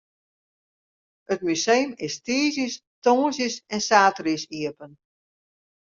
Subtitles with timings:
[1.35, 4.91] It museum is tiisdeis, tongersdeis en saterdeis iepen.